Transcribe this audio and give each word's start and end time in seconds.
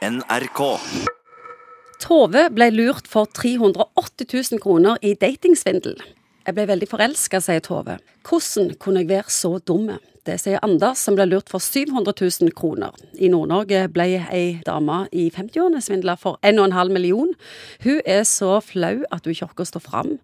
NRK. 0.00 0.60
Tove 2.00 2.46
ble 2.56 2.68
lurt 2.72 3.04
for 3.04 3.28
380 3.36 4.24
000 4.32 4.60
kroner 4.62 4.96
i 5.04 5.10
datingsvindel. 5.12 5.98
Jeg 6.46 6.56
ble 6.56 6.64
veldig 6.70 6.86
forelska, 6.88 7.36
sier 7.44 7.60
Tove. 7.60 7.98
Hvordan 8.24 8.70
kunne 8.80 9.02
jeg 9.02 9.10
være 9.10 9.34
så 9.34 9.50
dum? 9.60 9.90
Det 10.24 10.38
sier 10.40 10.64
Anders, 10.64 11.02
som 11.04 11.18
ble 11.18 11.26
lurt 11.28 11.52
for 11.52 11.60
700 11.60 12.16
000 12.16 12.56
kroner. 12.56 12.96
I 13.20 13.28
Nord-Norge 13.28 13.82
ble 13.92 14.08
ei 14.32 14.46
dame 14.64 15.02
i 15.12 15.28
50-årene 15.36 15.84
svindla 15.84 16.16
for 16.16 16.40
1,5 16.40 16.96
million. 16.96 17.36
Hun 17.84 18.00
er 18.08 18.24
så 18.24 18.56
flau 18.64 19.02
at 19.12 19.28
hun 19.28 19.36
ikke 19.36 19.50
orker 19.50 19.68
å 19.68 19.72
stå 19.74 19.84
fram. 19.84 20.16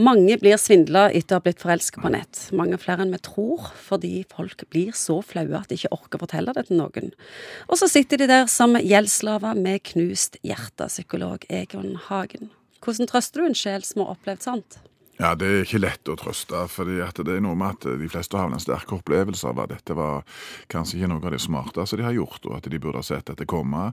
Mange 0.00 0.38
blir 0.40 0.56
svindla 0.56 1.08
etter 1.12 1.36
å 1.36 1.40
ha 1.40 1.44
blitt 1.44 1.60
forelska 1.60 2.00
på 2.00 2.12
nett. 2.14 2.46
Mange 2.56 2.78
flere 2.80 3.04
enn 3.04 3.12
vi 3.12 3.20
tror, 3.20 3.66
fordi 3.76 4.22
folk 4.30 4.64
blir 4.72 4.94
så 4.96 5.18
flaue 5.26 5.58
at 5.58 5.68
de 5.68 5.76
ikke 5.76 5.92
orker 5.92 6.22
fortelle 6.22 6.54
det 6.56 6.68
til 6.70 6.80
noen. 6.80 7.12
Og 7.68 7.80
så 7.80 7.90
sitter 7.92 8.22
de 8.22 8.30
der 8.30 8.48
som 8.48 8.78
gjeldsslaver 8.78 9.58
med 9.58 9.84
knust 9.92 10.40
hjerte, 10.46 10.88
psykolog 10.88 11.44
Egon 11.52 11.98
Hagen. 12.08 12.50
Hvordan 12.82 13.10
trøster 13.10 13.42
du 13.42 13.50
en 13.50 13.58
sjel 13.58 13.84
som 13.86 14.02
har 14.02 14.16
opplevd 14.16 14.48
sånt? 14.48 14.80
Ja, 15.22 15.36
Det 15.38 15.46
er 15.46 15.60
ikke 15.62 15.78
lett 15.78 16.08
å 16.10 16.16
trøste, 16.18 16.64
fordi 16.66 16.96
det 16.98 17.34
er 17.36 17.42
noe 17.44 17.54
med 17.54 17.76
at 17.76 17.84
de 18.00 18.08
fleste 18.10 18.34
har 18.34 18.50
en 18.50 18.58
sterk 18.58 18.90
opplevelse 18.90 19.46
av 19.46 19.60
at 19.62 19.70
dette 19.70 19.94
var 19.94 20.24
kanskje 20.72 20.98
ikke 20.98 21.10
noe 21.12 21.22
av 21.22 21.30
det 21.30 21.38
smarteste 21.44 22.00
de 22.00 22.02
har 22.02 22.16
gjort, 22.16 22.40
og 22.48 22.56
at 22.56 22.66
de 22.66 22.80
burde 22.82 22.98
ha 22.98 23.06
sett 23.06 23.28
dette 23.30 23.46
komme. 23.46 23.84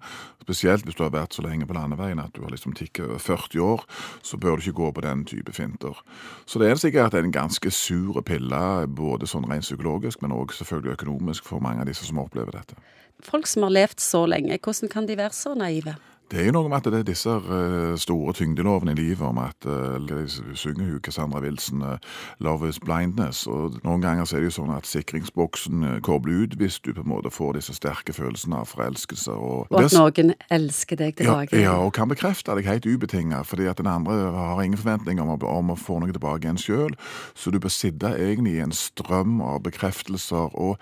Spesielt 0.41 0.87
hvis 0.87 0.97
du 0.97 1.03
har 1.05 1.13
vært 1.13 1.37
så 1.37 1.45
lenge 1.45 1.67
på 1.69 1.77
landeveien 1.77 2.17
at 2.23 2.33
du 2.33 2.41
har 2.41 2.49
liksom 2.49 2.73
tikket 2.73 3.05
over 3.05 3.21
40 3.21 3.61
år, 3.61 3.85
så 4.25 4.41
bør 4.41 4.57
du 4.57 4.65
ikke 4.65 4.79
gå 4.81 4.89
på 4.97 5.05
den 5.05 5.21
type 5.29 5.53
finter. 5.53 6.01
Så 6.49 6.57
det 6.57 6.71
er 6.71 6.81
sikkert 6.81 7.13
en 7.13 7.35
ganske 7.35 7.75
sur 7.77 8.17
pille, 8.25 8.65
både 8.89 9.29
sånn 9.29 9.45
rent 9.51 9.69
psykologisk, 9.69 10.23
men 10.25 10.33
òg 10.33 10.57
selvfølgelig 10.57 10.97
økonomisk 10.97 11.45
for 11.45 11.61
mange 11.61 11.85
av 11.85 11.91
disse 11.93 12.09
som 12.09 12.25
opplever 12.25 12.57
dette. 12.57 12.79
Folk 13.21 13.45
som 13.45 13.67
har 13.67 13.77
levd 13.77 14.01
så 14.01 14.25
lenge, 14.25 14.57
hvordan 14.57 14.89
kan 14.89 15.05
de 15.05 15.21
være 15.21 15.37
så 15.37 15.53
naive? 15.53 15.99
Det 16.31 16.41
er 16.41 16.45
jo 16.49 16.53
noe 16.59 16.69
med 16.69 16.77
at 16.77 16.87
det 16.93 16.99
er 16.99 17.05
disse 17.07 17.31
uh, 17.31 17.95
store 17.97 18.33
tyngdelovene 18.37 18.93
i 18.93 18.97
livet 18.99 19.25
om 19.25 19.39
at 19.41 19.65
uh, 19.65 20.27
synger 20.53 20.91
jo 20.91 20.99
Cassandra 21.01 21.41
Wilson 21.41 21.81
uh, 21.81 21.97
'Love 22.39 22.69
is 22.69 22.79
blindness'. 22.79 23.47
og 23.49 23.79
Noen 23.83 24.01
ganger 24.01 24.25
så 24.25 24.37
er 24.37 24.43
det 24.43 24.51
jo 24.51 24.57
sånn 24.59 24.75
at 24.75 24.85
sikringsboksen 24.85 26.01
kobler 26.05 26.43
ut 26.45 26.53
hvis 26.59 26.79
du 26.85 26.93
på 26.93 27.01
en 27.01 27.09
måte 27.09 27.33
får 27.33 27.57
disse 27.57 27.73
sterke 27.73 28.13
følelsene 28.13 28.61
av 28.61 28.69
forelskelse. 28.69 29.33
Og, 29.33 29.65
og 29.71 29.83
at 29.83 29.97
noen 29.97 30.35
elsker 30.53 31.01
deg 31.01 31.17
tilbake. 31.17 31.57
Ja, 31.57 31.71
ja, 31.71 31.77
og 31.81 31.95
kan 31.97 32.11
bekrefte 32.11 32.53
deg 32.59 32.69
helt 32.69 32.85
ubetinget, 32.85 33.49
fordi 33.49 33.65
at 33.65 33.81
den 33.81 33.89
andre 33.89 34.29
har 34.35 34.61
ingen 34.61 34.77
forventninger 34.77 35.23
om, 35.23 35.33
om 35.41 35.73
å 35.73 35.79
få 35.79 35.97
noe 36.03 36.13
tilbake 36.13 36.45
igjen 36.45 36.61
sjøl. 36.61 36.99
Så 37.33 37.49
du 37.49 37.57
bør 37.57 37.73
sitte 37.73 38.13
egentlig 38.13 38.59
i 38.59 38.65
en 38.67 38.75
strøm 38.75 39.41
av 39.41 39.63
bekreftelser. 39.65 40.53
og 40.53 40.77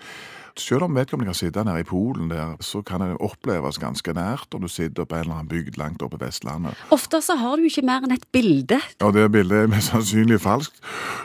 selv 0.60 0.86
om 0.86 0.96
vedkommende 0.96 1.30
kan 1.32 1.38
sitte 1.38 1.64
nede 1.66 1.82
i 1.82 1.86
Polen 1.86 2.30
der, 2.30 2.56
så 2.64 2.82
kan 2.86 3.02
det 3.04 3.16
oppleves 3.24 3.78
ganske 3.80 4.14
nært 4.16 4.54
om 4.54 4.64
du 4.64 4.70
sitter 4.70 5.06
på 5.08 5.16
en 5.16 5.26
eller 5.26 5.38
annen 5.38 5.50
bygd 5.50 5.78
langt 5.80 6.02
oppe 6.02 6.18
på 6.18 6.26
Vestlandet. 6.26 6.78
Ofte 6.94 7.20
så 7.24 7.38
har 7.38 7.56
du 7.56 7.68
ikke 7.68 7.86
mer 7.86 8.06
enn 8.06 8.16
et 8.16 8.26
bilde. 8.34 8.80
Ja, 9.00 9.12
det 9.14 9.28
bildet 9.34 9.64
er 9.64 9.70
mest 9.70 9.92
sannsynlig 9.92 10.40
falskt. 10.44 10.82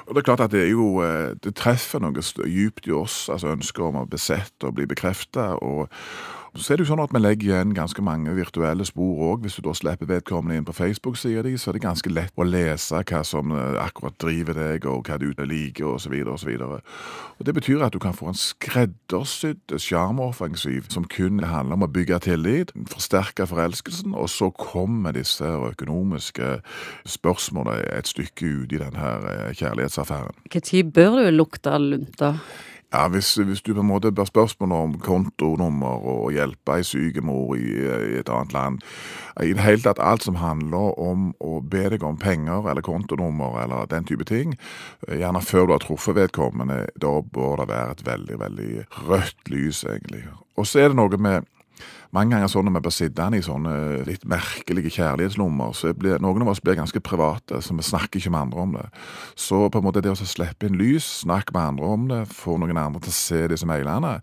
Og 0.07 0.13
det 0.13 0.23
er 0.23 0.29
klart 0.29 0.45
at 0.45 0.53
det 0.53 0.65
er 0.65 0.71
jo 0.73 1.01
eh, 1.03 1.33
Det 1.43 1.55
treffer 1.57 2.01
noe 2.03 2.13
dypt 2.13 2.87
i 2.87 2.93
oss, 2.95 3.27
altså 3.31 3.53
ønsket 3.53 3.83
om 3.83 4.01
å 4.03 4.07
besette 4.09 4.67
og 4.67 4.77
bli 4.77 4.87
bekrefta. 4.89 5.53
Og, 5.61 5.89
så 6.55 6.73
er 6.73 6.77
det 6.77 6.85
jo 6.85 6.91
sånn 6.91 7.01
at 7.01 7.13
vi 7.15 7.19
legger 7.21 7.47
igjen 7.47 7.71
ganske 7.73 8.03
mange 8.05 8.33
virtuelle 8.37 8.85
spor 8.85 9.21
òg. 9.25 9.45
Hvis 9.45 9.55
du 9.57 9.63
da 9.65 9.73
slipper 9.73 10.09
vedkommende 10.09 10.59
inn 10.59 10.67
på 10.67 10.75
Facebook-sida 10.77 11.41
di, 11.47 11.55
så 11.57 11.71
er 11.71 11.77
det 11.77 11.85
ganske 11.85 12.11
lett 12.13 12.33
å 12.37 12.45
lese 12.45 12.99
hva 13.09 13.21
som 13.25 13.53
eh, 13.57 13.77
akkurat 13.81 14.19
driver 14.21 14.59
deg, 14.59 14.85
og 14.85 15.09
hva 15.09 15.17
du 15.17 15.31
liker, 15.33 15.87
osv. 15.95 16.13
osv. 16.29 16.51
Det 17.43 17.55
betyr 17.57 17.81
at 17.87 17.95
du 17.95 17.99
kan 18.03 18.13
få 18.13 18.29
en 18.29 18.37
skreddersydd 18.37 19.73
sjarmoffensiv 19.81 20.91
som 20.93 21.07
kun 21.09 21.41
handler 21.41 21.79
om 21.79 21.87
å 21.87 21.91
bygge 21.91 22.21
tillit, 22.27 22.73
forsterke 22.91 23.47
forelskelsen, 23.49 24.13
og 24.13 24.29
så 24.29 24.51
kommer 24.53 25.17
disse 25.17 25.47
økonomiske 25.73 26.59
spørsmålene 27.15 27.97
et 27.97 28.11
stykke 28.13 28.51
ut 28.61 28.77
i 28.77 28.83
denne 28.83 29.15
eh, 29.31 29.49
kjærlighetsaffæren. 29.57 30.37
Når 30.53 30.93
bør 30.93 31.17
du 31.17 31.31
lukte 31.33 31.73
lunta? 31.81 32.35
Ja, 32.93 33.07
hvis, 33.09 33.33
hvis, 33.35 33.61
du 33.61 33.73
på 33.73 33.81
en 33.81 33.89
måte 33.89 34.11
bør 34.11 34.27
spørsmål 34.29 34.71
om 34.71 34.91
kontonummer 35.01 36.03
og 36.05 36.27
hjelpe 36.35 36.75
ei 36.77 36.83
syk 36.85 37.17
mor 37.25 37.55
i, 37.57 37.63
i, 37.81 38.19
et 38.19 38.29
annet 38.29 38.53
land 38.53 38.83
I 39.41 39.55
det 39.57 39.65
hele 39.65 39.81
tatt 39.81 40.01
alt 40.03 40.27
som 40.27 40.37
handler 40.37 40.93
om 41.01 41.31
å 41.41 41.57
be 41.65 41.87
deg 41.89 42.05
om 42.05 42.19
penger 42.21 42.69
eller 42.69 42.85
kontonummer 42.85 43.57
eller 43.63 43.89
den 43.89 44.05
type 44.05 44.27
ting, 44.29 44.53
gjerne 45.09 45.41
før 45.41 45.65
du 45.65 45.73
har 45.73 45.81
truffet 45.81 46.19
vedkommende, 46.19 46.83
da 47.01 47.15
bør 47.33 47.63
det 47.63 47.69
være 47.73 47.97
et 47.97 48.05
veldig, 48.05 48.37
veldig 48.43 48.71
rødt 49.09 49.49
lys, 49.49 49.81
egentlig. 49.89 50.27
Og 50.53 50.69
så 50.69 50.83
er 50.83 50.93
det 50.93 50.99
noe 51.01 51.17
med 51.17 51.49
mange 52.13 52.35
ganger 52.35 52.49
sånn 52.51 52.67
når 52.67 52.75
vi 52.75 52.81
blir 52.85 52.93
sittende 52.93 53.37
i 53.39 53.43
sånne 53.45 53.73
litt 54.05 54.25
merkelige 54.29 54.91
kjærlighetslommer, 54.93 55.71
så 55.73 55.95
blir, 55.97 56.19
noen 56.21 56.45
av 56.45 56.51
oss 56.51 56.61
blir 56.61 56.77
ganske 56.77 57.01
private, 57.01 57.57
så 57.65 57.73
vi 57.73 57.85
snakker 57.85 58.19
ikke 58.19 58.33
med 58.35 58.45
andre 58.45 58.65
om 58.65 58.75
det. 58.77 58.83
Så 59.33 59.63
på 59.73 59.81
en 59.81 59.87
måte 59.87 60.03
det 60.05 60.11
å 60.13 60.17
slippe 60.17 60.69
inn 60.69 60.77
lys, 60.77 61.07
snakke 61.23 61.55
med 61.55 61.71
andre 61.71 61.89
om 61.95 62.05
det, 62.11 62.19
få 62.29 62.59
noen 62.61 62.77
andre 62.77 63.01
til 63.01 63.13
å 63.13 63.17
se 63.17 63.39
disse 63.49 63.65
mailene 63.69 64.19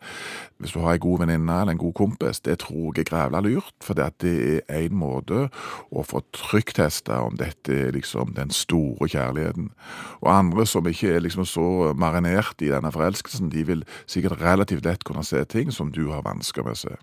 Hvis 0.61 0.75
du 0.77 0.79
har 0.85 0.95
en 0.95 1.03
god 1.03 1.25
venninne 1.25 1.57
eller 1.63 1.75
en 1.75 1.81
god 1.81 1.95
kompis, 1.99 2.43
det 2.47 2.59
tror 2.63 2.93
jeg 2.93 3.07
er 3.07 3.11
grævla 3.11 3.41
lurt, 3.43 3.75
for 3.83 3.99
det 3.99 4.29
er 4.29 4.63
én 4.77 4.95
måte 4.95 5.49
å 5.91 6.05
få 6.07 6.23
trykktesta 6.37 7.23
om 7.25 7.41
dette 7.41 7.75
er 7.75 7.97
liksom 7.97 8.37
den 8.37 8.55
store 8.55 9.09
kjærligheten. 9.11 9.73
Og 10.21 10.31
andre 10.31 10.69
som 10.69 10.87
ikke 10.87 11.17
er 11.17 11.25
liksom 11.27 11.49
så 11.49 11.91
marinert 11.97 12.63
i 12.63 12.71
denne 12.71 12.93
forelskelsen, 12.95 13.51
de 13.51 13.67
vil 13.67 13.85
sikkert 14.07 14.39
relativt 14.45 14.87
lett 14.87 15.03
kunne 15.09 15.27
se 15.27 15.43
ting 15.49 15.73
som 15.75 15.91
du 15.91 16.11
har 16.13 16.23
vansker 16.29 16.63
med 16.63 16.79
å 16.79 16.83
se. 16.85 16.97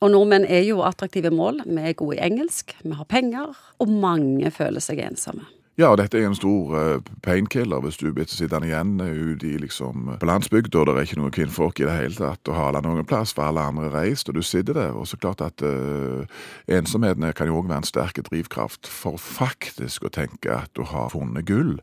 Og 0.00 0.12
nordmenn 0.14 0.46
er 0.46 0.64
jo 0.68 0.82
attraktive 0.86 1.32
mål. 1.34 1.62
Vi 1.66 1.82
er 1.82 1.96
gode 1.98 2.18
i 2.18 2.24
engelsk, 2.24 2.76
vi 2.84 2.96
har 2.96 3.08
penger, 3.08 3.54
og 3.78 3.88
mange 3.88 4.50
føler 4.54 4.84
seg 4.84 5.02
ensomme. 5.04 5.46
Ja, 5.78 5.92
og 5.92 6.00
dette 6.00 6.18
er 6.18 6.24
en 6.26 6.34
stor 6.34 6.72
uh, 6.74 7.10
painkiller 7.22 7.78
hvis 7.84 8.00
du 8.00 8.08
blir 8.10 8.26
sittende 8.26 8.66
igjen 8.66 8.96
uh, 8.98 9.06
ute 9.06 9.46
i 9.46 9.60
liksom, 9.62 10.08
på 10.18 10.26
landsbygda 10.26 10.82
det 10.88 10.94
er 10.96 11.06
ikke 11.06 11.18
noen 11.20 11.34
kvinnfolk 11.36 11.78
i 11.78 11.86
det 11.86 11.94
hele 11.94 12.18
tatt 12.18 12.50
å 12.50 12.56
hale 12.56 12.82
noen 12.82 13.06
plass, 13.06 13.30
for 13.36 13.46
alle 13.46 13.62
andre 13.62 13.86
reist, 13.92 14.26
og 14.26 14.34
du 14.34 14.42
sitter 14.42 14.74
der. 14.74 14.98
Og 14.98 15.06
så 15.06 15.20
klart 15.22 15.44
at 15.46 15.62
uh, 15.62 16.26
ensomheten 16.66 17.30
kan 17.30 17.46
jo 17.46 17.60
òg 17.60 17.70
være 17.70 17.84
en 17.84 17.86
sterk 17.86 18.18
drivkraft 18.26 18.90
for 18.90 19.22
faktisk 19.22 20.08
å 20.08 20.10
tenke 20.18 20.50
at 20.50 20.74
du 20.74 20.82
har 20.82 21.14
funnet 21.14 21.46
gull. 21.46 21.76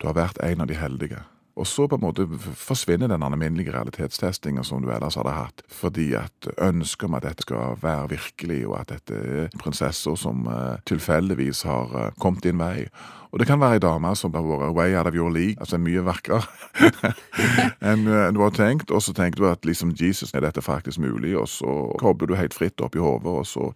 Du 0.00 0.08
har 0.08 0.16
vært 0.16 0.40
en 0.40 0.64
av 0.64 0.72
de 0.72 0.80
heldige. 0.80 1.20
Og 1.52 1.66
så 1.68 1.84
på 1.88 1.98
en 1.98 2.04
måte 2.06 2.24
forsvinner 2.56 3.10
den 3.12 3.24
alminnelige 3.26 3.74
realitetstestinga 3.74 4.64
som 4.64 4.80
du 4.82 4.88
ellers 4.92 5.18
hadde 5.20 5.34
hatt, 5.36 5.64
fordi 5.68 6.12
at 6.16 6.48
ønsket 6.56 7.08
om 7.10 7.18
at 7.18 7.26
dette 7.26 7.44
skal 7.44 7.76
være 7.82 8.12
virkelig, 8.14 8.62
og 8.70 8.78
at 8.80 8.94
dette 8.94 9.18
er 9.18 9.58
prinsesser 9.60 10.16
som 10.16 10.46
uh, 10.48 10.78
tilfeldigvis 10.88 11.64
har 11.68 11.92
uh, 11.92 12.06
kommet 12.22 12.46
din 12.48 12.62
vei. 12.62 12.86
Og 13.32 13.40
det 13.40 13.46
kan 13.48 13.60
være 13.60 13.78
ei 13.78 13.80
dame 13.80 14.10
som 14.18 14.34
har 14.36 14.44
vært 14.44 14.74
way 14.76 14.94
out 14.98 15.08
of 15.08 15.16
your 15.16 15.32
league, 15.32 15.56
altså 15.58 15.78
mye 15.80 16.02
vakrere 16.04 16.44
enn 17.92 18.04
en 18.04 18.36
du 18.36 18.42
har 18.44 18.52
tenkt, 18.52 18.92
og 18.92 19.00
så 19.00 19.14
tenker 19.16 19.40
du 19.40 19.46
at 19.48 19.64
liksom 19.64 19.94
Jesus, 19.96 20.34
er 20.36 20.44
dette 20.44 20.60
faktisk 20.64 21.00
mulig, 21.00 21.32
og 21.40 21.48
så 21.48 21.72
kobler 22.00 22.28
du 22.28 22.36
helt 22.36 22.52
fritt 22.56 22.80
opp 22.84 22.96
i 22.96 23.00
hodet, 23.00 23.32
og 23.32 23.48
så 23.48 23.70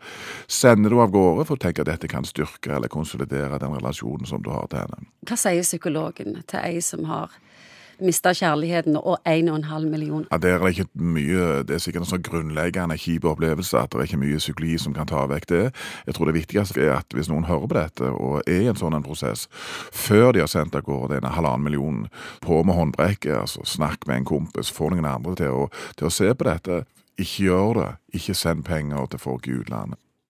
sender 0.47 0.93
du 0.93 1.00
av 1.00 1.15
gårde 1.15 1.49
for 1.49 1.56
å 1.56 1.65
tenke 1.65 1.84
at 1.84 1.89
dette 1.89 2.11
kan 2.12 2.28
styrke 2.28 2.77
eller 2.77 2.93
konsolidere 2.93 3.61
den 3.62 3.72
relasjonen 3.78 4.28
som 4.28 4.45
du 4.45 4.53
har 4.53 4.69
til 4.69 4.84
henne. 4.84 5.09
Hva 5.27 5.41
sier 5.41 5.65
psykologen 5.65 6.43
til 6.45 6.61
ei 6.61 6.84
som 6.84 7.09
har 7.09 7.33
mista 8.01 8.33
kjærligheten 8.37 8.97
og 8.97 9.19
1,5 9.29 9.89
million. 9.89 10.27
Ja, 10.33 10.39
Det 10.39 10.51
er 10.51 10.67
ikke 10.67 10.89
mye, 10.95 11.62
det 11.62 11.75
er 11.75 11.83
sikkert 11.83 12.05
en 12.05 12.11
sånn 12.11 12.25
grunnleggende 12.27 12.99
kjip 13.01 13.25
opplevelse 13.25 13.79
at 13.79 13.93
det 13.93 14.01
er 14.01 14.09
ikke 14.09 14.23
mye 14.23 14.41
psykologi 14.43 14.79
som 14.79 14.95
kan 14.95 15.09
ta 15.11 15.27
vekk 15.27 15.49
det. 15.49 15.62
Jeg 16.07 16.15
tror 16.15 16.31
det 16.31 16.37
viktigste 16.39 16.83
er 16.84 16.95
at 16.99 17.17
hvis 17.17 17.31
noen 17.33 17.49
hører 17.49 17.67
på 17.67 17.79
dette 17.79 18.11
og 18.12 18.43
er 18.47 18.67
i 18.67 18.71
en 18.71 18.79
sånn 18.79 18.97
en 18.97 19.07
prosess, 19.07 19.47
før 19.93 20.33
de 20.33 20.45
har 20.45 20.51
sendt 20.53 20.77
av 20.77 20.84
gårde 20.87 21.17
denne 21.17 21.33
halvannen 21.33 21.65
millionen, 21.65 22.09
på 22.43 22.62
med 22.62 22.75
håndbrekket, 22.75 23.37
altså 23.41 23.65
snakk 23.65 24.07
med 24.07 24.23
en 24.23 24.28
kompis, 24.28 24.71
få 24.71 24.91
noen 24.91 25.09
andre 25.09 25.37
til 25.37 25.63
å, 25.65 25.69
til 25.97 26.11
å 26.11 26.13
se 26.13 26.33
på 26.34 26.49
dette. 26.49 26.84
Ikke 27.17 27.49
gjør 27.49 27.78
det. 27.81 27.93
Ikke 28.19 28.34
send 28.37 28.65
penger 28.65 29.07
til 29.11 29.23
folk 29.23 29.49
i 29.49 29.57
utlandet. 29.57 29.99